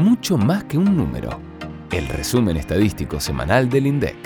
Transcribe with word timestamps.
mucho 0.00 0.36
más 0.36 0.64
que 0.64 0.78
un 0.78 0.96
número. 0.96 1.38
El 1.90 2.08
resumen 2.08 2.56
estadístico 2.56 3.20
semanal 3.20 3.68
del 3.68 3.86
INDEC. 3.86 4.16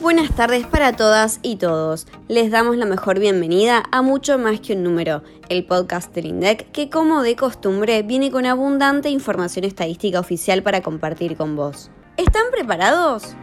Buenas 0.00 0.30
tardes 0.36 0.66
para 0.66 0.94
todas 0.94 1.40
y 1.42 1.56
todos. 1.56 2.06
Les 2.28 2.50
damos 2.50 2.76
la 2.76 2.86
mejor 2.86 3.18
bienvenida 3.18 3.82
a 3.90 4.02
Mucho 4.02 4.38
más 4.38 4.60
que 4.60 4.74
un 4.74 4.84
número, 4.84 5.24
el 5.48 5.64
podcast 5.64 6.14
del 6.14 6.26
INDEC 6.26 6.70
que 6.70 6.90
como 6.90 7.22
de 7.22 7.34
costumbre 7.34 8.02
viene 8.02 8.30
con 8.30 8.46
abundante 8.46 9.08
información 9.08 9.64
estadística 9.64 10.20
oficial 10.20 10.62
para 10.62 10.80
compartir 10.80 11.36
con 11.36 11.56
vos. 11.56 11.90
¿Están 12.16 12.44
preparados? 12.52 13.34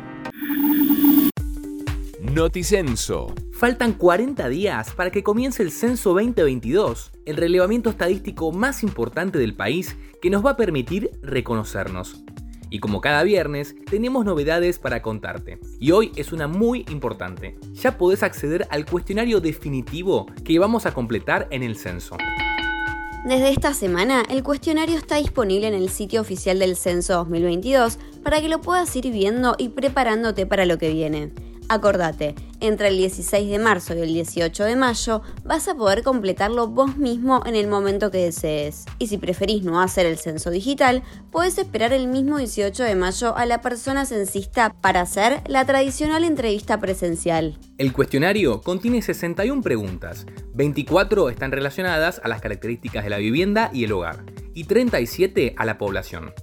Noticenso. 2.33 3.31
Faltan 3.51 3.93
40 3.93 4.49
días 4.49 4.89
para 4.95 5.11
que 5.11 5.21
comience 5.21 5.61
el 5.61 5.69
Censo 5.69 6.13
2022, 6.13 7.11
el 7.25 7.37
relevamiento 7.37 7.91
estadístico 7.91 8.51
más 8.51 8.81
importante 8.81 9.37
del 9.37 9.53
país 9.53 9.95
que 10.19 10.31
nos 10.31 10.43
va 10.43 10.51
a 10.51 10.57
permitir 10.57 11.11
reconocernos. 11.21 12.23
Y 12.71 12.79
como 12.79 13.01
cada 13.01 13.21
viernes, 13.21 13.75
tenemos 13.87 14.25
novedades 14.25 14.79
para 14.79 15.03
contarte. 15.03 15.59
Y 15.79 15.91
hoy 15.91 16.11
es 16.15 16.33
una 16.33 16.47
muy 16.47 16.85
importante. 16.89 17.55
Ya 17.73 17.99
podés 17.99 18.23
acceder 18.23 18.67
al 18.71 18.87
cuestionario 18.87 19.39
definitivo 19.39 20.25
que 20.43 20.57
vamos 20.57 20.87
a 20.87 20.93
completar 20.95 21.47
en 21.51 21.61
el 21.61 21.75
censo. 21.75 22.17
Desde 23.25 23.51
esta 23.51 23.75
semana, 23.75 24.23
el 24.27 24.41
cuestionario 24.41 24.97
está 24.97 25.17
disponible 25.17 25.67
en 25.67 25.75
el 25.75 25.89
sitio 25.89 26.21
oficial 26.21 26.57
del 26.57 26.77
Censo 26.77 27.13
2022 27.13 27.99
para 28.23 28.41
que 28.41 28.49
lo 28.49 28.59
puedas 28.59 28.93
ir 28.95 29.11
viendo 29.11 29.55
y 29.59 29.69
preparándote 29.69 30.47
para 30.47 30.65
lo 30.65 30.79
que 30.79 30.91
viene. 30.91 31.31
Acordate, 31.69 32.35
entre 32.59 32.89
el 32.89 32.97
16 32.97 33.49
de 33.49 33.59
marzo 33.59 33.95
y 33.95 34.01
el 34.01 34.13
18 34.13 34.63
de 34.63 34.75
mayo 34.75 35.21
vas 35.43 35.67
a 35.67 35.75
poder 35.75 36.03
completarlo 36.03 36.67
vos 36.67 36.97
mismo 36.97 37.41
en 37.45 37.55
el 37.55 37.67
momento 37.67 38.11
que 38.11 38.19
desees. 38.19 38.85
Y 38.99 39.07
si 39.07 39.17
preferís 39.17 39.63
no 39.63 39.81
hacer 39.81 40.05
el 40.05 40.17
censo 40.17 40.49
digital, 40.49 41.03
puedes 41.31 41.57
esperar 41.57 41.93
el 41.93 42.07
mismo 42.07 42.37
18 42.37 42.83
de 42.83 42.95
mayo 42.95 43.35
a 43.35 43.45
la 43.45 43.61
persona 43.61 44.05
censista 44.05 44.75
para 44.81 45.01
hacer 45.01 45.41
la 45.47 45.65
tradicional 45.65 46.23
entrevista 46.23 46.79
presencial. 46.79 47.57
El 47.77 47.91
cuestionario 47.91 48.61
contiene 48.61 49.01
61 49.01 49.61
preguntas, 49.61 50.25
24 50.53 51.29
están 51.29 51.51
relacionadas 51.51 52.21
a 52.23 52.27
las 52.27 52.41
características 52.41 53.03
de 53.03 53.09
la 53.09 53.17
vivienda 53.17 53.71
y 53.73 53.83
el 53.83 53.91
hogar, 53.91 54.23
y 54.53 54.65
37 54.65 55.55
a 55.57 55.65
la 55.65 55.77
población. 55.77 56.33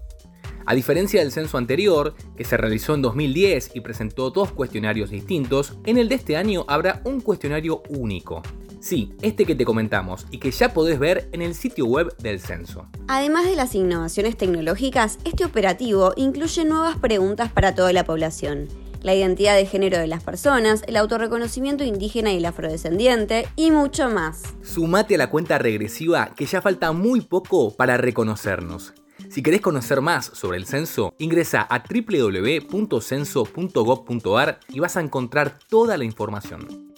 A 0.67 0.75
diferencia 0.75 1.21
del 1.21 1.33
censo 1.33 1.59
anterior, 1.59 2.15
que 2.37 2.45
se 2.45 2.57
realizó 2.57 2.95
en 2.95 3.03
2010 3.03 3.73
y 3.75 3.81
presentó 3.81 4.31
dos 4.31 4.53
cuestionarios 4.53 5.11
distintos, 5.11 5.75
en 5.87 5.99
el 5.99 6.09
de 6.09 6.15
este 6.17 6.37
año 6.37 6.65
habrá 6.69 7.01
un 7.05 7.21
cuestionario 7.21 7.83
único. 7.89 8.43
Sí, 8.81 9.13
este 9.21 9.45
que 9.45 9.55
te 9.55 9.65
comentamos 9.65 10.27
y 10.31 10.39
que 10.39 10.51
ya 10.51 10.73
podés 10.73 10.99
ver 10.99 11.29
en 11.33 11.43
el 11.43 11.55
sitio 11.55 11.85
web 11.87 12.17
del 12.19 12.41
censo. 12.41 12.87
Además 13.09 13.45
de 13.45 13.57
las 13.57 13.75
innovaciones 13.75 14.37
tecnológicas, 14.37 15.19
este 15.25 15.45
operativo 15.45 16.15
incluye 16.17 16.65
nuevas 16.65 16.97
preguntas 16.97 17.53
para 17.53 17.75
toda 17.75 17.93
la 17.93 18.05
población 18.05 18.69
la 19.03 19.15
identidad 19.15 19.57
de 19.57 19.67
género 19.67 19.99
de 19.99 20.07
las 20.07 20.23
personas, 20.23 20.83
el 20.87 20.97
autorreconocimiento 20.97 21.85
indígena 21.85 22.33
y 22.33 22.39
el 22.39 22.45
afrodescendiente 22.45 23.49
y 23.57 23.71
mucho 23.71 24.11
más. 24.11 24.43
Sumate 24.63 25.15
a 25.15 25.19
la 25.19 25.31
cuenta 25.31 25.59
regresiva 25.59 26.33
que 26.37 26.47
ya 26.47 26.61
falta 26.61 26.93
muy 26.93 27.21
poco 27.23 27.75
para 27.75 27.97
reconocernos. 27.97 28.93
Si 29.31 29.43
querés 29.45 29.61
conocer 29.61 30.01
más 30.01 30.33
sobre 30.35 30.59
el 30.59 30.67
censo, 30.67 31.15
ingresa 31.19 31.63
a 31.63 31.85
www.censo.gov.ar 31.89 34.59
y 34.69 34.81
vas 34.81 34.97
a 34.97 35.01
encontrar 35.01 35.57
toda 35.69 35.97
la 35.97 36.03
información. 36.03 36.91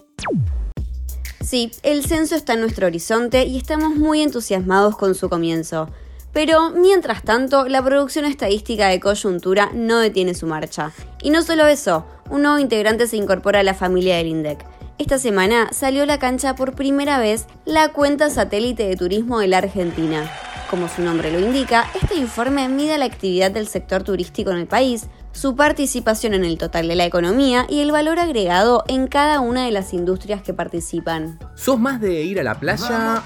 Sí, 1.43 1.71
el 1.83 2.07
censo 2.07 2.35
está 2.35 2.55
en 2.55 2.61
nuestro 2.61 2.87
horizonte 2.87 3.45
y 3.45 3.59
estamos 3.59 3.97
muy 3.97 4.23
entusiasmados 4.23 4.97
con 4.97 5.15
su 5.15 5.29
comienzo. 5.29 5.91
Pero 6.33 6.71
mientras 6.71 7.23
tanto, 7.23 7.69
la 7.69 7.85
producción 7.85 8.25
estadística 8.25 8.89
de 8.89 8.99
coyuntura 8.99 9.69
no 9.75 9.99
detiene 9.99 10.33
su 10.33 10.47
marcha. 10.47 10.95
Y 11.23 11.29
no 11.29 11.43
solo 11.43 11.67
eso, 11.67 12.07
un 12.31 12.41
nuevo 12.41 12.59
integrante 12.59 13.07
se 13.09 13.19
incorpora 13.19 13.61
a 13.61 13.63
la 13.63 13.75
familia 13.75 14.17
del 14.17 14.29
INDEC. 14.29 14.65
Esta 14.97 15.19
semana 15.19 15.71
salió 15.75 16.05
a 16.05 16.07
la 16.07 16.19
cancha 16.19 16.55
por 16.55 16.75
primera 16.75 17.19
vez 17.19 17.45
la 17.67 17.93
cuenta 17.93 18.31
satélite 18.31 18.89
de 18.89 18.97
turismo 18.97 19.39
de 19.39 19.49
la 19.49 19.59
Argentina. 19.59 20.33
Como 20.73 20.89
su 20.89 21.03
nombre 21.03 21.31
lo 21.31 21.39
indica, 21.39 21.85
este 22.01 22.15
informe 22.15 22.67
mide 22.67 22.97
la 22.97 23.05
actividad 23.05 23.51
del 23.51 23.69
sector 23.69 24.05
turístico 24.05 24.53
en 24.53 24.57
el 24.57 24.67
país, 24.67 25.07
su 25.33 25.55
participación 25.55 26.33
en 26.33 26.47
el 26.47 26.57
total 26.57 26.89
de 26.89 26.95
la 26.95 27.05
economía 27.05 27.67
y 27.69 27.81
el 27.81 27.93
valor 27.93 28.19
agregado 28.19 28.83
en 28.89 29.07
cada 29.07 29.41
una 29.41 29.67
de 29.67 29.71
las 29.71 29.93
industrias 29.93 30.41
que 30.41 30.55
participan. 30.55 31.39
¿Sos 31.57 31.79
más 31.79 32.01
de 32.01 32.23
ir 32.23 32.41
a 32.41 32.43
la 32.43 32.59
playa 32.59 33.23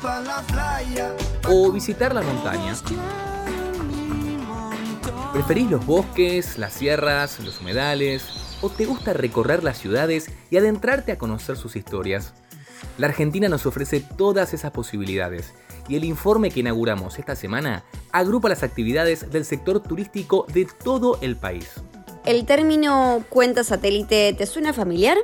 o 1.48 1.70
visitar 1.70 2.12
la 2.16 2.22
montaña? 2.22 2.74
¿Preferís 5.32 5.70
los 5.70 5.86
bosques, 5.86 6.58
las 6.58 6.72
sierras, 6.72 7.38
los 7.38 7.60
humedales? 7.60 8.24
¿O 8.60 8.70
te 8.70 8.86
gusta 8.86 9.12
recorrer 9.12 9.62
las 9.62 9.78
ciudades 9.78 10.32
y 10.50 10.56
adentrarte 10.56 11.12
a 11.12 11.18
conocer 11.18 11.56
sus 11.56 11.76
historias? 11.76 12.34
La 12.98 13.06
Argentina 13.06 13.48
nos 13.48 13.66
ofrece 13.66 14.00
todas 14.00 14.52
esas 14.52 14.72
posibilidades 14.72 15.54
y 15.88 15.96
el 15.96 16.04
informe 16.04 16.50
que 16.50 16.60
inauguramos 16.60 17.18
esta 17.18 17.36
semana 17.36 17.84
agrupa 18.12 18.48
las 18.48 18.62
actividades 18.62 19.30
del 19.30 19.44
sector 19.44 19.80
turístico 19.80 20.46
de 20.52 20.66
todo 20.82 21.18
el 21.20 21.36
país. 21.36 21.68
¿El 22.24 22.44
término 22.44 23.24
cuenta 23.28 23.62
satélite 23.62 24.34
te 24.36 24.46
suena 24.46 24.72
familiar? 24.72 25.16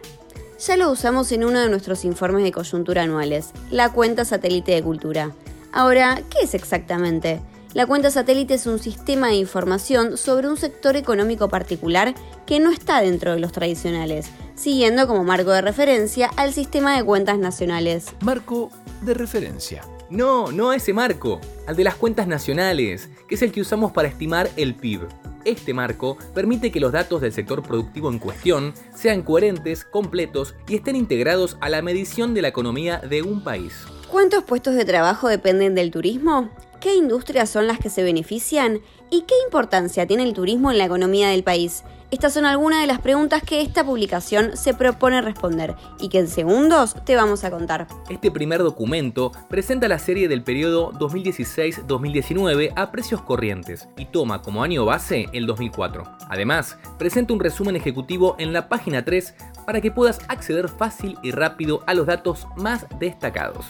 Ya 0.65 0.77
lo 0.77 0.91
usamos 0.91 1.33
en 1.33 1.45
uno 1.45 1.59
de 1.59 1.69
nuestros 1.69 2.05
informes 2.05 2.45
de 2.45 2.53
coyuntura 2.53 3.03
anuales, 3.03 3.51
la 3.71 3.91
cuenta 3.93 4.25
satélite 4.25 4.73
de 4.73 4.83
cultura. 4.83 5.33
Ahora, 5.73 6.23
¿qué 6.31 6.45
es 6.45 6.55
exactamente? 6.55 7.41
La 7.75 7.87
cuenta 7.87 8.11
satélite 8.11 8.55
es 8.55 8.67
un 8.67 8.79
sistema 8.79 9.29
de 9.29 9.37
información 9.37 10.19
sobre 10.19 10.47
un 10.47 10.59
sector 10.59 10.95
económico 10.95 11.49
particular 11.49 12.15
que 12.47 12.61
no 12.61 12.71
está 12.71 13.01
dentro 13.01 13.33
de 13.33 13.41
los 13.41 13.51
tradicionales, 13.51 14.27
siguiendo 14.55 15.09
como 15.09 15.25
marco 15.25 15.51
de 15.51 15.63
referencia 15.63 16.31
al 16.37 16.53
sistema 16.53 16.97
de 16.97 17.05
cuentas 17.05 17.39
nacionales. 17.39 18.07
Marco 18.21 18.71
de 19.01 19.15
referencia. 19.15 19.83
No, 20.13 20.53
no 20.53 20.69
a 20.69 20.77
ese 20.77 20.93
marco, 20.93 21.41
al 21.67 21.75
de 21.75 21.85
las 21.85 21.95
cuentas 21.95 22.27
nacionales, 22.27 23.09
que 23.27 23.35
es 23.35 23.41
el 23.41 23.51
que 23.51 23.63
usamos 23.63 23.93
para 23.93 24.09
estimar 24.09 24.51
el 24.59 24.75
PIB. 24.75 25.09
Este 25.47 25.73
marco 25.73 26.19
permite 26.35 26.71
que 26.71 26.81
los 26.81 26.93
datos 26.93 27.23
del 27.23 27.33
sector 27.33 27.63
productivo 27.63 28.11
en 28.11 28.19
cuestión 28.19 28.75
sean 28.95 29.23
coherentes, 29.23 29.85
completos 29.85 30.55
y 30.69 30.75
estén 30.75 30.97
integrados 30.97 31.57
a 31.63 31.71
la 31.71 31.81
medición 31.81 32.35
de 32.35 32.43
la 32.43 32.49
economía 32.49 32.99
de 32.99 33.23
un 33.23 33.43
país. 33.43 33.73
¿Cuántos 34.11 34.45
puestos 34.45 34.75
de 34.75 34.85
trabajo 34.85 35.29
dependen 35.29 35.75
del 35.75 35.91
turismo? 35.91 36.51
¿Qué 36.83 36.97
industrias 36.97 37.49
son 37.49 37.69
las 37.69 37.79
que 37.79 37.91
se 37.91 38.03
benefician? 38.03 38.81
¿Y 39.09 39.21
qué 39.21 39.35
importancia 39.45 40.05
tiene 40.05 40.25
el 40.25 40.33
turismo 40.33 40.73
en 40.73 40.79
la 40.79 40.87
economía 40.87 41.29
del 41.29 41.45
país? 41.45 41.85
Estas 42.11 42.35
son 42.35 42.45
algunas 42.45 42.81
de 42.81 42.89
las 42.89 43.01
preguntas 43.01 43.45
que 43.45 43.61
esta 43.61 43.85
publicación 43.85 44.57
se 44.57 44.75
propone 44.75 45.23
responder 45.23 45.77
y 46.01 46.09
que 46.09 46.19
en 46.19 46.27
segundos 46.27 46.97
te 47.05 47.15
vamos 47.15 47.45
a 47.45 47.53
contar. 47.53 47.87
Este 48.11 48.33
primer 48.33 48.65
documento 48.65 49.31
presenta 49.49 49.87
la 49.87 50.01
serie 50.01 50.27
del 50.27 50.43
periodo 50.43 50.91
2016-2019 50.95 52.73
a 52.75 52.91
precios 52.91 53.23
corrientes 53.23 53.89
y 53.97 54.07
toma 54.07 54.43
como 54.43 54.65
año 54.65 54.85
base 54.85 55.27
el 55.33 55.47
2004. 55.47 56.03
Además, 56.29 56.79
presenta 56.99 57.33
un 57.33 57.39
resumen 57.39 57.77
ejecutivo 57.77 58.35
en 58.41 58.53
la 58.53 58.69
página 58.69 59.05
3 59.05 59.37
para 59.65 59.81
que 59.81 59.93
puedas 59.93 60.19
acceder 60.27 60.69
fácil 60.69 61.17
y 61.23 61.31
rápido 61.31 61.85
a 61.87 61.95
los 61.95 62.07
datos 62.07 62.49
más 62.57 62.87
destacados. 62.99 63.67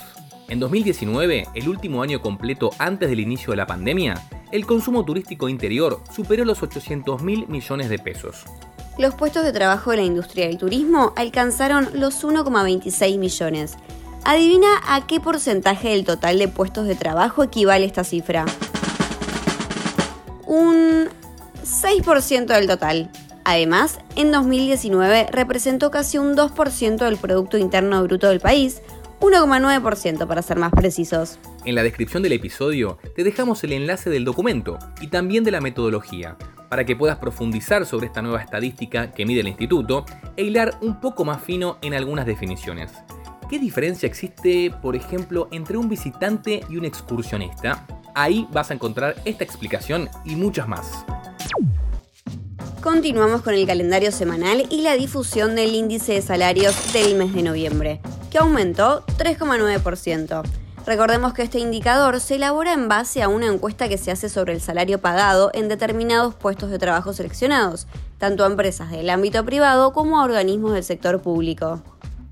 En 0.53 0.61
2019, 0.61 1.49
el 1.55 1.67
último 1.67 2.03
año 2.03 2.21
completo 2.21 2.73
antes 2.79 3.09
del 3.09 3.21
inicio 3.21 3.53
de 3.53 3.57
la 3.57 3.67
pandemia, 3.67 4.23
el 4.51 4.67
consumo 4.67 5.03
turístico 5.03 5.49
interior 5.49 6.03
superó 6.15 6.45
los 6.45 6.63
800 6.63 7.23
mil 7.23 7.49
millones 7.49 7.89
de 7.89 7.99
pesos. 7.99 8.45
Los 8.99 9.15
puestos 9.15 9.45
de 9.45 9.53
trabajo 9.55 9.93
de 9.93 9.97
la 9.97 10.03
industria 10.03 10.49
del 10.49 10.59
turismo 10.59 11.15
alcanzaron 11.17 11.89
los 11.95 12.23
1,26 12.23 13.17
millones. 13.17 13.79
Adivina 14.25 14.69
a 14.87 15.07
qué 15.07 15.21
porcentaje 15.21 15.89
del 15.89 16.05
total 16.05 16.39
de 16.39 16.49
puestos 16.49 16.87
de 16.87 16.97
trabajo 16.97 17.43
equivale 17.43 17.87
esta 17.87 18.05
cifra. 18.05 18.45
Un 20.45 21.09
6% 21.65 22.45
del 22.45 22.67
total. 22.67 23.11
Además, 23.45 24.01
en 24.17 24.31
2019 24.31 25.29
representó 25.33 25.91
casi 25.91 26.19
un 26.19 26.37
2% 26.37 26.97
del 26.99 27.17
Producto 27.17 27.57
Interno 27.57 28.03
Bruto 28.03 28.29
del 28.29 28.41
país, 28.41 28.83
1,9% 29.23 30.27
para 30.27 30.43
ser 30.43 30.59
más 30.59 30.73
precisos. 30.73 31.39
En 31.65 31.77
la 31.77 31.85
descripción 31.85 32.25
del 32.25 32.33
episodio 32.33 32.99
te 33.15 33.23
dejamos 33.23 33.63
el 33.63 33.73
enlace 33.73 34.11
del 34.11 34.25
documento 34.25 34.81
y 35.01 35.07
también 35.07 35.45
de 35.45 35.53
la 35.53 35.61
metodología, 35.61 36.37
para 36.69 36.85
que 36.85 36.97
puedas 36.97 37.19
profundizar 37.19 37.87
sobre 37.87 38.07
esta 38.07 38.21
nueva 38.21 38.43
estadística 38.43 39.13
que 39.13 39.25
mide 39.25 39.43
el 39.43 39.47
instituto 39.47 40.05
e 40.37 40.43
hilar 40.43 40.77
un 40.81 41.01
poco 41.01 41.25
más 41.25 41.41
fino 41.41 41.79
en 41.83 41.95
algunas 41.95 42.27
definiciones. 42.27 42.91
¿Qué 43.49 43.61
diferencia 43.61 44.09
existe, 44.09 44.75
por 44.83 44.97
ejemplo, 44.97 45.47
entre 45.53 45.77
un 45.77 45.89
visitante 45.89 46.65
y 46.69 46.77
un 46.77 46.85
excursionista? 46.85 47.87
Ahí 48.17 48.49
vas 48.51 48.73
a 48.73 48.75
encontrar 48.75 49.15
esta 49.25 49.45
explicación 49.45 50.09
y 50.25 50.35
muchas 50.35 50.67
más. 50.67 51.05
Continuamos 52.83 53.43
con 53.43 53.55
el 53.55 53.69
calendario 53.69 54.11
semanal 54.11 54.67
y 54.69 54.81
la 54.81 54.95
difusión 54.95 55.55
del 55.55 55.77
índice 55.77 56.15
de 56.15 56.23
salarios 56.23 56.93
del 56.93 57.15
mes 57.15 57.33
de 57.33 57.43
noviembre 57.45 58.01
que 58.33 58.39
aumentó 58.39 59.05
3,9%. 59.19 60.43
Recordemos 60.87 61.35
que 61.35 61.43
este 61.43 61.59
indicador 61.59 62.19
se 62.19 62.37
elabora 62.37 62.73
en 62.73 62.89
base 62.89 63.23
a 63.23 63.29
una 63.29 63.47
encuesta 63.47 63.91
que 63.91 63.99
se 63.99 64.11
hace 64.11 64.31
sobre 64.31 64.55
el 64.55 64.63
salario 64.63 65.03
pagado 65.03 65.51
en 65.53 65.69
determinados 65.69 66.35
puestos 66.35 66.71
de 66.71 66.79
trabajo 66.79 67.13
seleccionados, 67.13 67.87
tanto 68.17 68.43
a 68.43 68.47
empresas 68.47 68.91
del 68.91 69.11
ámbito 69.11 69.45
privado 69.45 69.93
como 69.93 70.19
a 70.19 70.25
organismos 70.25 70.73
del 70.73 70.83
sector 70.83 71.21
público. 71.21 71.83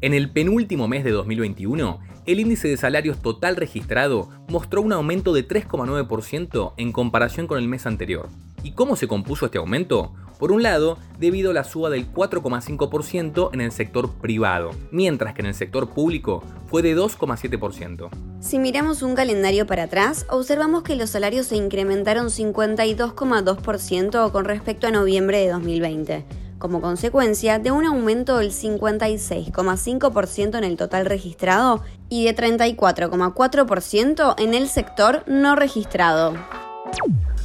En 0.00 0.14
el 0.14 0.30
penúltimo 0.30 0.88
mes 0.88 1.04
de 1.04 1.10
2021, 1.10 2.00
el 2.24 2.40
índice 2.40 2.68
de 2.68 2.78
salarios 2.78 3.20
total 3.20 3.56
registrado 3.56 4.30
mostró 4.48 4.80
un 4.80 4.94
aumento 4.94 5.34
de 5.34 5.46
3,9% 5.46 6.72
en 6.78 6.92
comparación 6.92 7.46
con 7.46 7.58
el 7.58 7.68
mes 7.68 7.84
anterior. 7.84 8.30
¿Y 8.62 8.72
cómo 8.72 8.96
se 8.96 9.06
compuso 9.06 9.44
este 9.44 9.58
aumento? 9.58 10.14
Por 10.40 10.52
un 10.52 10.62
lado, 10.62 10.96
debido 11.18 11.50
a 11.50 11.54
la 11.54 11.64
suba 11.64 11.90
del 11.90 12.10
4,5% 12.10 13.50
en 13.52 13.60
el 13.60 13.72
sector 13.72 14.10
privado, 14.10 14.70
mientras 14.90 15.34
que 15.34 15.42
en 15.42 15.48
el 15.48 15.54
sector 15.54 15.90
público 15.90 16.42
fue 16.66 16.80
de 16.80 16.96
2,7%. 16.96 18.08
Si 18.40 18.58
miramos 18.58 19.02
un 19.02 19.14
calendario 19.14 19.66
para 19.66 19.82
atrás, 19.82 20.24
observamos 20.30 20.82
que 20.82 20.96
los 20.96 21.10
salarios 21.10 21.48
se 21.48 21.56
incrementaron 21.56 22.28
52,2% 22.28 24.32
con 24.32 24.46
respecto 24.46 24.86
a 24.86 24.90
noviembre 24.90 25.40
de 25.40 25.50
2020 25.50 26.24
como 26.60 26.80
consecuencia 26.82 27.58
de 27.58 27.72
un 27.72 27.86
aumento 27.86 28.36
del 28.36 28.52
56,5% 28.52 30.58
en 30.58 30.64
el 30.64 30.76
total 30.76 31.06
registrado 31.06 31.82
y 32.10 32.26
de 32.26 32.36
34,4% 32.36 34.34
en 34.38 34.52
el 34.52 34.68
sector 34.68 35.24
no 35.26 35.56
registrado. 35.56 36.34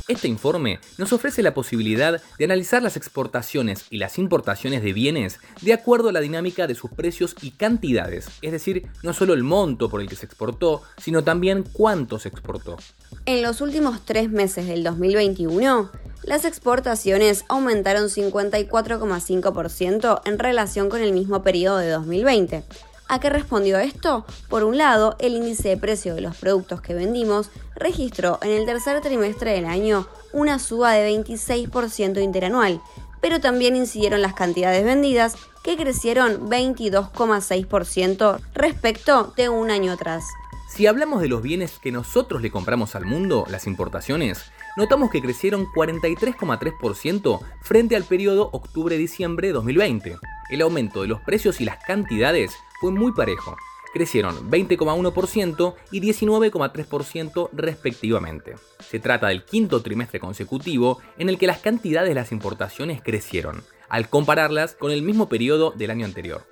Este 0.08 0.28
informe 0.28 0.80
nos 1.00 1.14
ofrece 1.14 1.42
la 1.42 1.56
posibilidad 1.56 2.22
de 2.38 2.46
analizar 2.46 2.84
las 2.84 2.96
exportaciones 2.96 3.86
y 3.90 3.98
las 3.98 4.20
importaciones 4.20 4.84
de 4.84 4.94
bienes 4.94 5.40
de 5.64 5.74
acuerdo 5.74 6.10
a 6.10 6.12
la 6.12 6.22
dinámica 6.22 6.68
de 6.68 6.76
sus 6.76 6.92
precios 6.92 7.36
y 7.42 7.50
cantidades, 7.50 8.28
es 8.44 8.52
decir, 8.52 8.86
no 9.02 9.14
solo 9.14 9.34
el 9.34 9.42
monto 9.42 9.90
por 9.90 10.02
el 10.02 10.08
que 10.08 10.16
se 10.16 10.28
exportó, 10.28 10.84
sino 10.98 11.24
también 11.24 11.64
cuánto 11.74 12.20
se 12.20 12.30
exportó. 12.30 12.78
En 13.26 13.42
los 13.42 13.62
últimos 13.62 14.06
tres 14.06 14.30
meses 14.30 14.68
del 14.68 14.84
2021, 14.84 15.90
las 16.22 16.46
exportaciones 16.46 17.44
aumentaron 17.50 18.10
54,5% 18.10 20.22
en 20.26 20.38
relación 20.38 20.90
con 20.90 21.02
el 21.02 21.14
mismo 21.14 21.42
periodo 21.42 21.80
de 21.80 21.90
2020 21.90 22.64
¿A 23.08 23.20
qué 23.20 23.30
respondió 23.30 23.78
esto? 23.78 24.26
Por 24.50 24.64
un 24.64 24.78
lado, 24.78 25.16
el 25.20 25.36
índice 25.36 25.70
de 25.70 25.78
precio 25.78 26.16
de 26.16 26.22
los 26.22 26.36
productos 26.38 26.82
que 26.82 26.96
vendimos 26.96 27.52
registró 27.76 28.40
en 28.42 28.50
el 28.50 28.66
tercer 28.66 29.00
trimestre 29.02 29.52
del 29.52 29.66
año 29.66 30.08
una 30.34 30.58
suba 30.58 30.94
de 30.94 31.16
26% 31.16 32.22
interanual, 32.24 32.82
pero 33.22 33.40
también 33.40 33.76
incidieron 33.76 34.24
las 34.24 34.34
cantidades 34.34 34.84
vendidas 34.84 35.36
que 35.64 35.78
crecieron 35.78 36.50
22,6% 36.50 38.40
respecto 38.56 39.34
de 39.38 39.50
un 39.50 39.70
año 39.70 39.92
atrás. 39.92 40.26
Si 40.68 40.88
hablamos 40.88 41.22
de 41.22 41.30
los 41.30 41.44
bienes 41.44 41.78
que 41.78 41.92
nosotros 41.92 42.42
le 42.42 42.50
compramos 42.50 42.96
al 42.96 43.06
mundo, 43.06 43.46
las 43.50 43.68
importaciones, 43.68 44.52
notamos 44.78 45.12
que 45.12 45.22
crecieron 45.22 45.68
43,3% 45.68 47.40
frente 47.62 47.96
al 47.96 48.04
periodo 48.04 48.50
octubre-diciembre 48.52 49.52
2020. 49.52 50.18
El 50.50 50.62
aumento 50.62 51.02
de 51.02 51.08
los 51.08 51.22
precios 51.22 51.60
y 51.60 51.66
las 51.66 51.84
cantidades 51.84 52.56
fue 52.80 52.92
muy 52.92 53.14
parejo. 53.14 53.58
Crecieron 53.94 54.52
20,1% 54.52 55.76
y 55.92 56.02
19,3% 56.02 57.50
respectivamente. 57.54 58.56
Se 58.80 59.00
trata 59.00 59.28
del 59.28 59.46
quinto 59.46 59.82
trimestre 59.82 60.20
consecutivo 60.20 61.00
en 61.18 61.30
el 61.30 61.38
que 61.38 61.48
las 61.48 61.60
cantidades 61.60 62.10
de 62.10 62.16
las 62.16 62.32
importaciones 62.32 63.02
crecieron, 63.02 63.64
al 63.90 64.10
compararlas 64.10 64.76
con 64.76 64.92
el 64.92 65.02
mismo 65.02 65.30
periodo 65.30 65.72
del 65.72 65.92
año 65.92 66.06
anterior. 66.06 66.46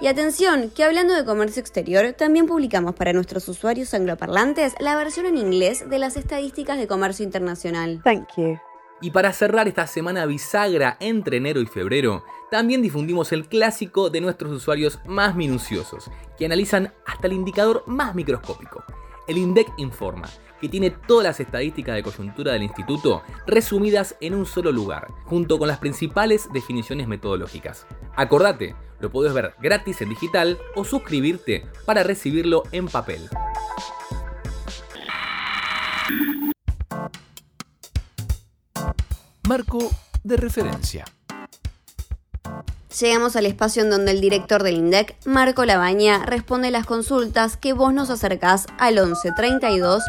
Y 0.00 0.08
atención, 0.08 0.70
que 0.70 0.84
hablando 0.84 1.14
de 1.14 1.24
comercio 1.24 1.60
exterior, 1.60 2.12
también 2.12 2.46
publicamos 2.46 2.94
para 2.94 3.12
nuestros 3.12 3.48
usuarios 3.48 3.94
angloparlantes 3.94 4.74
la 4.80 4.96
versión 4.96 5.26
en 5.26 5.38
inglés 5.38 5.88
de 5.88 5.98
las 5.98 6.16
estadísticas 6.16 6.76
de 6.76 6.86
comercio 6.86 7.24
internacional. 7.24 8.00
Thank 8.04 8.36
you. 8.36 8.71
Y 9.02 9.10
para 9.10 9.32
cerrar 9.32 9.66
esta 9.66 9.88
semana 9.88 10.26
bisagra 10.26 10.96
entre 11.00 11.38
enero 11.38 11.60
y 11.60 11.66
febrero, 11.66 12.24
también 12.52 12.82
difundimos 12.82 13.32
el 13.32 13.48
clásico 13.48 14.10
de 14.10 14.20
nuestros 14.20 14.52
usuarios 14.52 15.00
más 15.06 15.34
minuciosos, 15.34 16.08
que 16.38 16.46
analizan 16.46 16.94
hasta 17.04 17.26
el 17.26 17.32
indicador 17.32 17.82
más 17.86 18.14
microscópico. 18.14 18.84
El 19.26 19.38
INDEC 19.38 19.72
Informa, 19.78 20.28
que 20.60 20.68
tiene 20.68 20.90
todas 20.90 21.24
las 21.24 21.40
estadísticas 21.40 21.96
de 21.96 22.04
coyuntura 22.04 22.52
del 22.52 22.62
instituto 22.62 23.24
resumidas 23.44 24.16
en 24.20 24.34
un 24.34 24.46
solo 24.46 24.70
lugar, 24.70 25.08
junto 25.24 25.58
con 25.58 25.66
las 25.66 25.78
principales 25.78 26.48
definiciones 26.52 27.08
metodológicas. 27.08 27.88
Acordate, 28.14 28.76
lo 29.00 29.10
podés 29.10 29.34
ver 29.34 29.54
gratis 29.60 30.00
en 30.00 30.10
digital 30.10 30.58
o 30.76 30.84
suscribirte 30.84 31.66
para 31.84 32.04
recibirlo 32.04 32.62
en 32.70 32.86
papel. 32.86 33.28
Marco 39.48 39.90
de 40.22 40.36
referencia. 40.36 41.04
Llegamos 43.00 43.34
al 43.34 43.46
espacio 43.46 43.82
en 43.82 43.90
donde 43.90 44.12
el 44.12 44.20
director 44.20 44.62
del 44.62 44.76
INDEC, 44.76 45.16
Marco 45.24 45.64
Labaña, 45.64 46.24
responde 46.24 46.70
las 46.70 46.86
consultas 46.86 47.56
que 47.56 47.72
vos 47.72 47.92
nos 47.92 48.10
acercás 48.10 48.66
al 48.78 48.98
11 48.98 49.32
32 49.34 50.04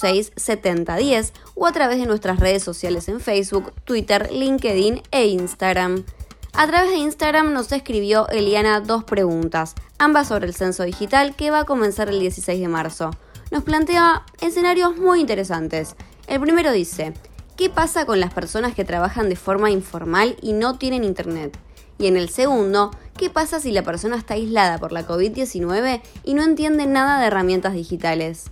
06 0.00 0.32
70 0.34 0.96
10 0.96 1.32
o 1.54 1.66
a 1.66 1.72
través 1.72 1.98
de 1.98 2.06
nuestras 2.06 2.40
redes 2.40 2.64
sociales 2.64 3.08
en 3.08 3.20
Facebook, 3.20 3.72
Twitter, 3.84 4.30
LinkedIn 4.32 5.02
e 5.12 5.26
Instagram. 5.26 6.04
A 6.52 6.66
través 6.66 6.90
de 6.90 6.96
Instagram 6.96 7.52
nos 7.52 7.70
escribió 7.70 8.26
Eliana 8.28 8.80
dos 8.80 9.04
preguntas, 9.04 9.74
ambas 9.98 10.28
sobre 10.28 10.46
el 10.46 10.54
censo 10.54 10.82
digital 10.82 11.36
que 11.36 11.52
va 11.52 11.60
a 11.60 11.64
comenzar 11.64 12.08
el 12.08 12.18
16 12.18 12.60
de 12.60 12.68
marzo. 12.68 13.10
Nos 13.52 13.62
plantea 13.62 14.24
escenarios 14.40 14.96
muy 14.96 15.20
interesantes. 15.20 15.94
El 16.26 16.40
primero 16.40 16.72
dice, 16.72 17.12
¿Qué 17.56 17.70
pasa 17.70 18.04
con 18.04 18.18
las 18.18 18.34
personas 18.34 18.74
que 18.74 18.84
trabajan 18.84 19.28
de 19.28 19.36
forma 19.36 19.70
informal 19.70 20.36
y 20.42 20.54
no 20.54 20.76
tienen 20.76 21.04
internet? 21.04 21.56
Y 21.98 22.08
en 22.08 22.16
el 22.16 22.28
segundo, 22.28 22.90
¿qué 23.16 23.30
pasa 23.30 23.60
si 23.60 23.70
la 23.70 23.84
persona 23.84 24.16
está 24.16 24.34
aislada 24.34 24.78
por 24.78 24.90
la 24.90 25.06
COVID-19 25.06 26.00
y 26.24 26.34
no 26.34 26.42
entiende 26.42 26.86
nada 26.86 27.20
de 27.20 27.28
herramientas 27.28 27.74
digitales? 27.74 28.46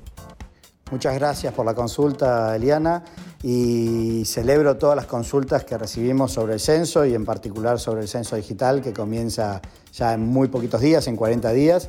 Muchas 0.92 1.16
gracias 1.16 1.52
por 1.52 1.66
la 1.66 1.74
consulta, 1.74 2.54
Eliana, 2.54 3.02
y 3.42 4.22
celebro 4.24 4.76
todas 4.76 4.94
las 4.94 5.06
consultas 5.06 5.64
que 5.64 5.76
recibimos 5.76 6.30
sobre 6.30 6.52
el 6.52 6.60
censo 6.60 7.04
y 7.04 7.14
en 7.14 7.24
particular 7.24 7.80
sobre 7.80 8.02
el 8.02 8.08
censo 8.08 8.36
digital 8.36 8.82
que 8.82 8.92
comienza 8.92 9.60
ya 9.92 10.14
en 10.14 10.24
muy 10.24 10.46
poquitos 10.46 10.80
días, 10.80 11.08
en 11.08 11.16
40 11.16 11.50
días. 11.50 11.88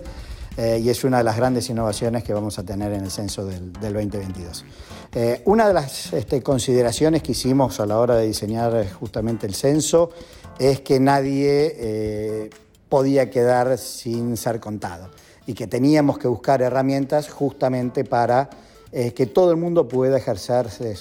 Eh, 0.56 0.80
y 0.84 0.90
es 0.90 1.04
una 1.04 1.18
de 1.18 1.24
las 1.24 1.36
grandes 1.36 1.70
innovaciones 1.70 2.24
que 2.24 2.34
vamos 2.34 2.60
a 2.60 2.64
tener 2.64 2.94
en 2.94 3.04
el 3.04 3.12
censo 3.12 3.46
del, 3.46 3.74
2022. 3.74 4.66
Eh, 5.16 5.42
una 5.46 5.68
de 5.68 5.74
las 5.74 6.14
este, 6.14 6.44
consideraciones 6.44 7.24
que 7.24 7.32
hicimos 7.32 7.80
a 7.80 7.86
la 7.88 7.98
hora 7.98 8.16
de 8.16 8.27
diseñar 8.27 8.88
justamente 8.94 9.48
el 9.48 9.56
censo 9.56 10.12
es 10.60 10.82
que 10.82 11.00
nadie 11.00 11.75
eh, 11.75 12.50
podía 12.88 13.32
quedar 13.32 13.77
sin 13.80 14.38
ser 14.38 14.60
contado 14.60 15.10
y 15.48 15.56
que 15.56 15.66
teníamos 15.66 16.20
que 16.20 16.27
buscar 16.27 16.62
herramientas 16.62 17.30
justamente 17.30 18.04
para 18.04 18.50
que 19.16 19.25
todo 19.25 19.50
el 19.50 19.58
mundo 19.58 19.88
pueda 19.88 20.20
ejercer 20.20 20.70
su, 20.70 20.94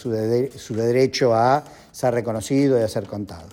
su, 0.57 0.75
derecho 0.75 1.35
a 1.35 1.63
ser 1.93 2.15
reconocido 2.15 2.79
y 2.79 2.83
a 2.83 2.89
ser 2.89 3.07
contado. 3.07 3.47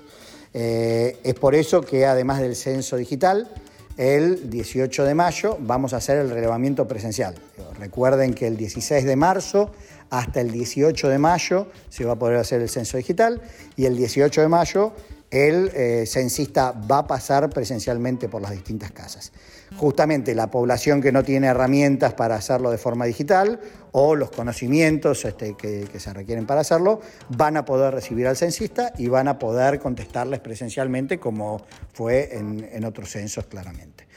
es 0.53 1.33
por 1.35 1.55
eso 1.55 1.81
que 1.81 2.05
además 2.05 2.39
del 2.39 2.55
censo 2.55 2.95
digital, 2.95 3.49
el 3.99 4.49
18 4.49 5.03
de 5.03 5.13
mayo 5.13 5.57
vamos 5.59 5.93
a 5.93 5.97
hacer 5.97 6.19
el 6.19 6.29
relevamiento 6.29 6.87
presencial. 6.87 7.35
Recuerden 7.77 8.33
que 8.33 8.47
el 8.47 8.55
16 8.55 9.03
de 9.03 9.17
marzo 9.17 9.71
hasta 10.09 10.39
el 10.39 10.51
18 10.51 11.09
de 11.09 11.17
mayo 11.17 11.67
se 11.89 12.05
va 12.05 12.13
a 12.13 12.15
poder 12.15 12.37
hacer 12.37 12.61
el 12.61 12.69
censo 12.69 12.95
digital 12.95 13.41
y 13.75 13.87
el 13.87 13.97
18 13.97 14.39
de 14.39 14.47
mayo 14.47 14.93
el 15.31 15.71
eh, 15.75 16.05
censista 16.07 16.71
va 16.71 16.99
a 16.99 17.07
pasar 17.07 17.49
presencialmente 17.49 18.27
por 18.27 18.41
las 18.41 18.51
distintas 18.51 18.91
casas. 18.91 19.31
Justamente 19.77 20.33
la 20.33 20.49
población 20.49 21.01
que 21.01 21.11
no 21.11 21.23
tiene 21.23 21.47
herramientas 21.47 22.15
para 22.15 22.35
hacerlo 22.35 22.71
de 22.71 22.79
forma 22.79 23.05
digital 23.05 23.59
o 23.91 24.15
los 24.15 24.31
conocimientos 24.31 25.25
este, 25.25 25.55
que, 25.55 25.87
se 25.99 26.13
requieren 26.13 26.47
para 26.47 26.61
hacerlo, 26.61 27.01
van 27.29 27.57
a 27.57 27.65
poder 27.65 27.93
recibir 27.93 28.25
al 28.25 28.35
censista 28.35 28.93
y 28.97 29.07
van 29.07 29.27
a 29.27 29.37
poder 29.37 29.79
contestarles 29.79 30.39
presencialmente 30.39 31.19
como 31.19 31.63
fue 31.93 32.35
en, 32.35 32.83
otros 32.83 33.11
censos 33.11 33.45
claramente. 33.45 34.07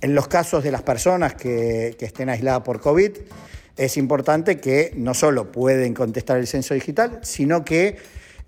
En 0.00 0.14
los 0.14 0.28
casos 0.28 0.62
de 0.62 0.70
las 0.70 0.82
personas 0.82 1.34
que, 1.34 1.96
que 1.98 2.04
estén 2.04 2.28
aisladas 2.28 2.62
por 2.62 2.80
COVID, 2.80 3.10
es 3.76 3.96
importante 3.96 4.60
que 4.60 4.92
no 4.94 5.14
solo 5.14 5.50
pueden 5.50 5.94
contestar 5.94 6.38
el 6.38 6.46
censo 6.46 6.74
digital, 6.74 7.18
sino 7.22 7.64
que 7.64 7.96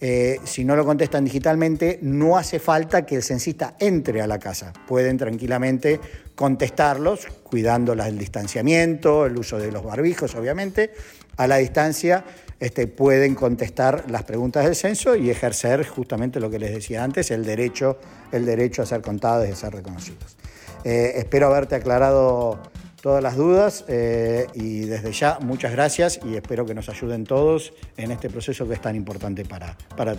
eh, 0.05 0.41
si 0.43 0.65
no 0.65 0.75
lo 0.75 0.85
contestan 0.85 1.25
digitalmente, 1.25 2.01
no 2.03 2.37
hace 2.37 2.59
falta 2.59 3.07
que 3.07 3.15
el 3.15 3.23
censista 3.23 3.77
entre 3.79 4.21
a 4.21 4.27
la 4.27 4.41
casa. 4.41 4.73
Pueden 4.89 5.17
tranquilamente 5.17 6.01
contestarlos, 6.35 7.29
cuidando 7.45 7.93
el 7.93 8.19
distanciamiento, 8.19 9.27
el 9.27 9.39
uso 9.39 9.61
de 9.61 9.71
los 9.71 9.85
barbijos, 9.85 10.35
obviamente. 10.35 10.91
A 11.37 11.47
la 11.47 11.59
distancia 11.59 12.25
este, 12.59 12.89
pueden 12.89 13.37
contestar 13.37 14.11
las 14.11 14.25
preguntas 14.25 14.65
del 14.65 14.75
censo 14.75 15.15
y 15.15 15.31
ejercer 15.31 15.87
justamente 15.87 16.41
lo 16.41 16.51
que 16.51 16.59
les 16.59 16.73
decía 16.73 17.05
antes, 17.05 17.31
el 17.31 17.45
derecho, 17.45 17.97
el 18.33 18.45
derecho 18.45 18.83
a 18.83 18.87
ser 18.87 19.03
contados 19.03 19.49
y 19.49 19.53
a 19.53 19.55
ser 19.57 19.73
reconocidos. 19.73 20.37
Eh, 20.83 21.13
espero 21.15 21.47
haberte 21.47 21.77
aclarado 21.77 22.61
todas 23.03 23.23
las 23.23 23.37
dudas 23.37 23.85
eh, 23.89 24.47
y 24.55 24.83
desde 24.83 25.13
ya 25.13 25.39
muchas 25.41 25.73
gracias 25.73 26.21
y 26.25 26.37
espero 26.37 26.65
que 26.65 26.73
nos 26.73 26.89
ayuden 26.89 27.25
todos 27.25 27.75
en 27.97 28.13
este 28.13 28.31
proceso 28.31 28.67
que 28.67 28.75
es 28.75 28.81
tan 28.81 28.97
importante 28.97 29.45
para, 29.45 29.77
para, 29.97 30.15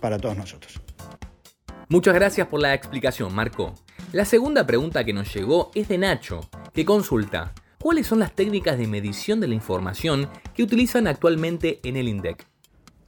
para 0.00 0.18
todos 0.18 0.36
nosotros. 0.36 0.80
Muchas 1.88 2.14
gracias 2.14 2.48
por 2.48 2.60
la 2.60 2.74
explicación, 2.74 3.32
Marco. 3.32 3.74
La 4.12 4.24
segunda 4.24 4.66
pregunta 4.66 5.04
que 5.04 5.12
nos 5.12 5.32
llegó 5.32 5.70
es 5.74 5.86
de 5.88 5.98
Nacho, 5.98 6.40
que 6.74 6.84
consulta, 6.84 7.54
¿cuáles 7.80 8.08
son 8.08 8.18
las 8.18 8.32
técnicas 8.32 8.76
de 8.76 8.88
medición 8.88 9.38
de 9.38 9.46
la 9.46 9.54
información 9.54 10.28
que 10.52 10.64
utilizan 10.64 11.06
actualmente 11.06 11.78
en 11.84 11.96
el 11.96 12.08
INDEC? 12.08 12.44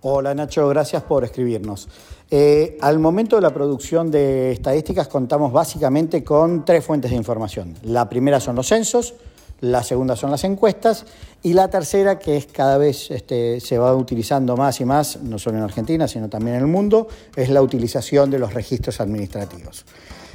Hola 0.02 0.33
Nacho, 0.33 0.69
gracias 0.69 1.02
por 1.02 1.25
escribirnos. 1.25 1.88
Eh, 2.31 2.78
al 2.81 3.00
momento 3.00 3.35
de 3.35 3.43
la 3.43 3.50
producción 3.50 4.12
de 4.12 4.52
estadísticas 4.52 5.09
contamos 5.09 5.52
básicamente 5.52 6.23
con 6.23 6.64
tres 6.64 6.85
fuentes 6.85 7.11
de 7.11 7.17
información. 7.17 7.75
La 7.83 8.09
primera 8.09 8.38
son 8.38 8.55
los 8.55 8.69
censos, 8.69 9.14
la 9.61 9.83
segunda 9.83 10.14
son 10.14 10.31
las 10.31 10.45
encuestas 10.45 11.05
y 11.43 11.52
la 11.52 11.69
tercera, 11.69 12.17
que 12.17 12.37
es 12.37 12.47
cada 12.47 12.78
vez 12.78 13.11
este, 13.11 13.59
se 13.59 13.76
va 13.76 13.93
utilizando 13.93 14.57
más 14.57 14.81
y 14.81 14.85
más, 14.85 15.21
no 15.21 15.37
solo 15.37 15.59
en 15.59 15.64
Argentina, 15.64 16.07
sino 16.07 16.28
también 16.28 16.55
en 16.55 16.62
el 16.62 16.69
mundo, 16.69 17.09
es 17.35 17.49
la 17.49 17.61
utilización 17.61 18.31
de 18.31 18.38
los 18.38 18.55
registros 18.55 19.00
administrativos. 19.00 19.85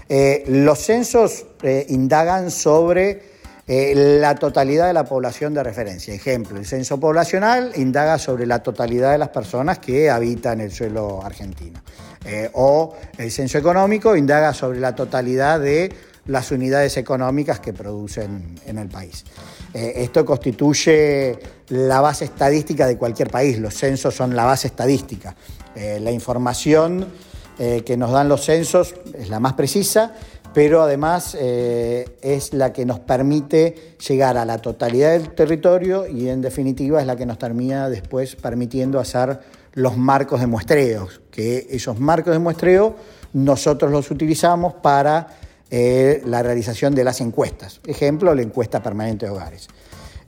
Eh, 0.10 0.44
los 0.48 0.78
censos 0.80 1.46
eh, 1.62 1.86
indagan 1.88 2.52
sobre 2.52 3.33
eh, 3.66 4.20
la 4.20 4.36
totalidad 4.36 4.88
de 4.88 4.94
la 4.94 5.06
población 5.06 5.54
de 5.54 5.64
referencia. 5.64 6.14
Ejemplo, 6.14 6.60
el 6.60 6.66
censo 6.66 7.00
poblacional 7.00 7.72
indaga 7.76 8.20
sobre 8.20 8.46
la 8.46 8.62
totalidad 8.62 9.14
de 9.14 9.18
las 9.18 9.30
personas 9.30 9.80
que 9.80 10.10
habitan 10.10 10.60
el 10.60 10.70
suelo 10.72 11.24
argentino. 11.24 11.82
Eh, 12.26 12.50
o 12.54 12.94
el 13.18 13.32
censo 13.32 13.58
económico 13.58 14.18
indaga 14.18 14.54
sobre 14.54 14.82
la 14.82 14.94
totalidad 14.94 15.62
de 15.62 15.94
las 16.26 16.52
unidades 16.52 16.98
económicas 16.98 17.62
que 17.62 17.72
producen 17.72 18.60
en 18.66 18.78
el 18.80 18.90
país. 18.90 19.24
Eh, 19.74 19.94
esto 19.96 20.26
constituye 20.26 21.40
la 21.70 22.02
base 22.02 22.26
estadística 22.26 22.86
de 22.86 22.98
cualquier 22.98 23.30
país. 23.30 23.60
Los 23.60 23.76
censos 23.76 24.14
son 24.14 24.36
la 24.36 24.44
base 24.44 24.68
estadística. 24.68 25.36
la 25.76 26.12
información 26.12 27.08
que 27.58 27.98
nos 27.98 28.12
dan 28.12 28.30
los 28.30 28.46
censos 28.46 28.94
es 29.14 29.30
la 29.30 29.40
más 29.40 29.54
precisa 29.54 30.14
pero 30.54 30.84
además 30.84 31.36
eh, 31.40 32.18
es 32.22 32.54
la 32.54 32.72
que 32.72 32.86
nos 32.86 33.00
permite 33.00 33.96
llegar 34.08 34.38
a 34.38 34.46
la 34.46 34.60
totalidad 34.60 35.12
del 35.12 35.34
territorio 35.34 36.08
y 36.08 36.30
en 36.30 36.42
definitiva 36.42 37.02
es 37.02 37.08
la 37.08 37.16
que 37.16 37.26
nos 37.26 37.40
termina 37.40 37.90
después 37.90 38.36
permitiendo 38.36 39.00
hacer 39.00 39.40
los 39.74 39.98
marcos 39.98 40.40
de 40.40 40.48
muestreo, 40.48 41.08
que 41.32 41.68
esos 41.72 42.00
marcos 42.00 42.34
de 42.34 42.40
muestreo 42.40 42.96
nosotros 43.34 43.92
los 43.92 44.12
utilizamos 44.12 44.76
para 44.76 45.28
eh, 45.72 46.22
la 46.26 46.44
realización 46.44 46.94
de 46.94 47.04
las 47.04 47.20
encuestas. 47.20 47.80
Ejemplo, 47.88 48.36
la 48.36 48.44
encuesta 48.44 48.84
permanente 48.84 49.26
de 49.26 49.32
hogares. 49.32 49.68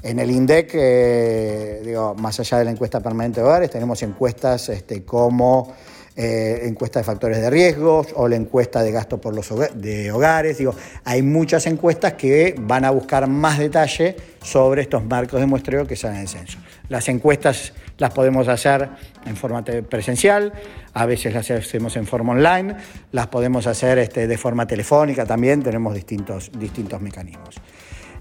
En 0.02 0.20
el 0.20 0.32
INDEC, 0.32 0.72
eh, 0.74 1.82
digo, 1.86 2.16
más 2.16 2.40
allá 2.40 2.60
de 2.60 2.66
la 2.66 2.72
encuesta 2.72 3.00
permanente 3.00 3.42
de 3.42 3.46
hogares, 3.48 3.70
tenemos 3.70 4.02
encuestas 4.02 4.70
este, 4.70 5.04
como 5.04 5.74
eh, 6.18 6.62
encuesta 6.64 7.00
de 7.00 7.04
factores 7.04 7.42
de 7.42 7.50
riesgos 7.50 8.08
o 8.16 8.28
la 8.28 8.38
encuesta 8.38 8.82
de 8.82 8.92
gasto 8.92 9.20
por 9.20 9.36
los 9.36 9.50
de 9.76 10.12
hogares. 10.12 10.58
Digo, 10.58 10.74
hay 11.04 11.22
muchas 11.22 11.68
encuestas 11.68 12.14
que 12.14 12.56
van 12.58 12.86
a 12.86 12.92
buscar 12.92 13.28
más 13.28 13.60
detalle 13.60 14.16
sobre 14.42 14.84
estos 14.84 15.04
marcos 15.04 15.40
de 15.40 15.46
muestreo 15.46 15.86
que 15.86 15.96
salen 15.96 16.18
en 16.18 16.22
el 16.22 16.28
censo. 16.30 16.58
Las 16.88 17.10
encuestas 17.10 17.74
las 17.98 18.12
podemos 18.12 18.48
hacer 18.48 18.90
en 19.26 19.36
forma 19.36 19.64
presencial, 19.64 20.54
a 20.94 21.06
veces 21.06 21.34
las 21.34 21.52
hacemos 21.52 21.98
en 21.98 22.06
forma 22.06 22.34
online, 22.34 22.76
las 23.12 23.28
podemos 23.28 23.68
hacer 23.68 23.98
este, 23.98 24.28
de 24.28 24.38
forma 24.38 24.66
telefónica 24.68 25.26
también, 25.26 25.64
tenemos 25.64 25.94
distintos, 25.94 26.52
distintos 26.58 27.02
mecanismos. 27.02 27.56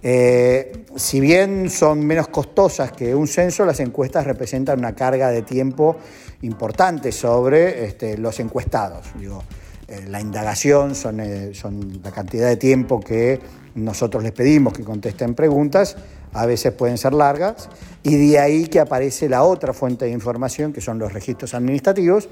Eh, 0.07 0.85
si 0.97 1.19
bien 1.19 1.71
son 1.71 2.07
menos 2.07 2.29
costosas 2.29 2.93
que 2.93 3.15
un 3.15 3.27
censo, 3.27 3.65
las 3.65 3.81
encuestas 3.81 4.27
representan 4.27 4.79
una 4.79 4.95
carga 4.95 5.31
de 5.31 5.41
tiempo 5.41 5.97
importante 6.43 7.11
sobre 7.11 7.87
este, 7.87 8.19
los 8.19 8.39
encuestados. 8.39 9.07
Digo, 9.19 9.43
eh, 9.89 10.05
la 10.07 10.21
indagación 10.21 10.95
son, 10.95 11.21
eh, 11.21 11.55
son 11.55 12.03
la 12.05 12.11
cantidad 12.11 12.49
de 12.49 12.59
tiempo 12.59 13.01
que 13.01 13.41
nosotros 13.77 14.23
les 14.23 14.33
pedimos 14.33 14.75
que 14.75 14.85
contesten 14.85 15.35
preguntas, 15.35 15.97
a 16.35 16.45
veces 16.45 16.75
pueden 16.75 16.99
ser 16.99 17.15
largas, 17.15 17.71
y 18.03 18.29
de 18.29 18.39
ahí 18.39 18.67
que 18.67 18.81
aparece 18.81 19.31
la 19.31 19.43
otra 19.43 19.73
fuente 19.73 20.05
de 20.05 20.11
información, 20.11 20.75
que 20.75 20.83
son 20.83 20.99
los 20.99 21.15
registros 21.15 21.55
administrativos, 21.55 22.29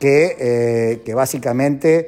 que 0.00 1.00
básicamente 1.14 2.06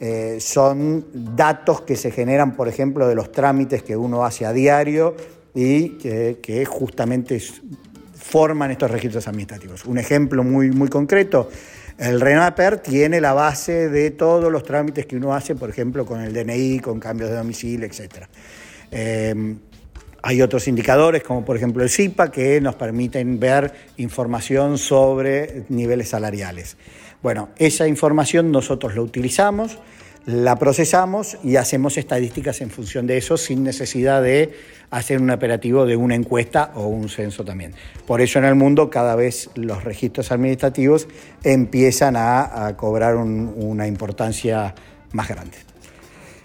eh, 0.00 0.38
son 0.40 1.06
datos 1.12 1.80
que 1.80 1.96
se 1.96 2.10
generan, 2.10 2.54
por 2.54 2.68
ejemplo, 2.68 3.08
de 3.08 3.14
los 3.14 3.32
trámites 3.32 3.82
que 3.82 3.96
uno 3.96 4.24
hace 4.24 4.46
a 4.46 4.52
diario 4.52 5.16
y 5.54 5.98
que, 5.98 6.64
justamente 6.68 7.42
forman 8.14 8.70
estos 8.70 8.90
registros 8.90 9.26
administrativos. 9.26 9.84
Un 9.86 9.98
ejemplo 9.98 10.44
muy, 10.44 10.70
muy 10.70 10.88
concreto, 10.88 11.48
el 11.98 12.20
RENAPER 12.20 12.78
tiene 12.78 13.20
la 13.20 13.32
base 13.32 13.88
de 13.88 14.12
todos 14.12 14.52
los 14.52 14.62
trámites 14.62 15.06
que 15.06 15.16
uno 15.16 15.34
hace, 15.34 15.56
por 15.56 15.68
ejemplo, 15.70 16.06
con 16.06 16.20
el 16.20 16.32
DNI, 16.32 16.78
con 16.78 17.00
cambios 17.00 17.30
de 17.30 17.36
domicilio, 17.36 17.86
etc. 17.86 18.28
hay 20.22 20.42
otros 20.42 20.68
indicadores, 20.68 21.22
como 21.22 21.44
por 21.44 21.56
ejemplo 21.56 21.82
el 21.82 21.90
CIPA, 21.90 22.30
que 22.30 22.60
nos 22.60 22.74
permiten 22.74 23.38
ver 23.38 23.72
información 23.96 24.78
sobre 24.78 25.64
niveles 25.68 26.08
salariales. 26.08 26.76
Bueno, 27.22 27.48
esa 27.56 27.86
información 27.88 28.52
nosotros 28.52 28.94
la 28.94 29.02
utilizamos, 29.02 29.78
la 30.26 30.56
procesamos 30.56 31.38
y 31.42 31.56
hacemos 31.56 31.96
estadísticas 31.96 32.60
en 32.60 32.70
función 32.70 33.06
de 33.06 33.16
eso 33.16 33.36
sin 33.36 33.64
necesidad 33.64 34.22
de 34.22 34.52
hacer 34.90 35.20
un 35.20 35.30
operativo 35.30 35.86
de 35.86 35.96
una 35.96 36.14
encuesta 36.14 36.72
o 36.74 36.86
un 36.86 37.08
censo 37.08 37.44
también. 37.44 37.74
Por 38.06 38.20
eso 38.20 38.38
en 38.38 38.44
el 38.44 38.54
mundo 38.54 38.90
cada 38.90 39.16
vez 39.16 39.50
los 39.54 39.84
registros 39.84 40.30
administrativos 40.30 41.08
empiezan 41.44 42.14
a, 42.16 42.74
cobrar 42.76 43.16
una 43.16 43.86
importancia 43.86 44.74
más 45.12 45.28
grande. 45.28 45.67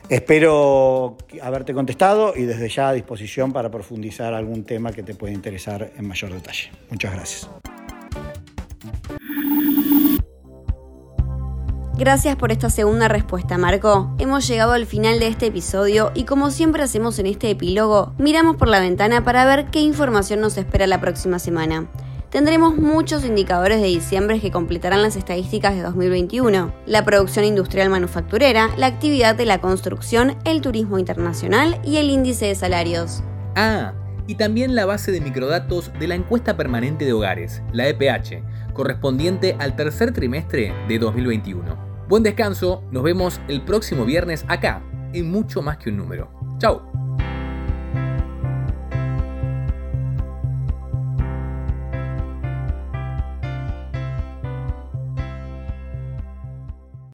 Espero 0.09 1.17
haberte 1.41 1.73
contestado 1.73 2.33
y 2.35 2.43
desde 2.43 2.69
ya 2.69 2.89
a 2.89 2.93
disposición 2.93 3.53
para 3.53 3.71
profundizar 3.71 4.33
algún 4.33 4.63
tema 4.63 4.91
que 4.91 5.03
te 5.03 5.15
pueda 5.15 5.33
interesar 5.33 5.91
en 5.97 6.07
mayor 6.07 6.33
detalle. 6.33 6.71
Muchas 6.89 7.13
gracias. 7.13 7.49
Gracias 11.95 12.35
por 12.35 12.51
esta 12.51 12.69
segunda 12.69 13.07
respuesta, 13.07 13.57
Marco. 13.57 14.13
Hemos 14.17 14.47
llegado 14.47 14.73
al 14.73 14.87
final 14.87 15.19
de 15.19 15.27
este 15.27 15.45
episodio 15.45 16.11
y 16.15 16.25
como 16.25 16.49
siempre 16.49 16.83
hacemos 16.83 17.19
en 17.19 17.27
este 17.27 17.51
epílogo, 17.51 18.13
miramos 18.17 18.57
por 18.57 18.67
la 18.67 18.79
ventana 18.79 19.23
para 19.23 19.45
ver 19.45 19.67
qué 19.67 19.79
información 19.79 20.41
nos 20.41 20.57
espera 20.57 20.87
la 20.87 20.99
próxima 20.99 21.39
semana. 21.39 21.87
Tendremos 22.33 22.75
muchos 22.75 23.23
indicadores 23.25 23.79
de 23.79 23.85
diciembre 23.85 24.39
que 24.41 24.49
completarán 24.49 25.03
las 25.03 25.15
estadísticas 25.15 25.75
de 25.75 25.83
2021. 25.83 26.73
La 26.87 27.05
producción 27.05 27.45
industrial 27.45 27.91
manufacturera, 27.91 28.71
la 28.75 28.87
actividad 28.87 29.35
de 29.35 29.45
la 29.45 29.61
construcción, 29.61 30.35
el 30.43 30.61
turismo 30.61 30.97
internacional 30.97 31.79
y 31.85 31.97
el 31.97 32.09
índice 32.09 32.47
de 32.47 32.55
salarios. 32.55 33.21
Ah, 33.55 33.93
y 34.25 34.33
también 34.33 34.73
la 34.73 34.87
base 34.87 35.11
de 35.11 35.21
microdatos 35.21 35.91
de 35.99 36.07
la 36.07 36.15
encuesta 36.15 36.57
permanente 36.57 37.05
de 37.05 37.13
hogares, 37.13 37.61
la 37.71 37.87
EPH, 37.87 38.41
correspondiente 38.73 39.55
al 39.59 39.75
tercer 39.75 40.11
trimestre 40.11 40.73
de 40.87 40.97
2021. 40.97 42.07
Buen 42.09 42.23
descanso, 42.23 42.83
nos 42.89 43.03
vemos 43.03 43.41
el 43.47 43.61
próximo 43.61 44.05
viernes 44.05 44.43
acá, 44.47 44.81
en 45.13 45.29
Mucho 45.29 45.61
Más 45.61 45.77
que 45.77 45.91
un 45.91 45.97
Número. 45.97 46.31
¡Chao! 46.57 46.92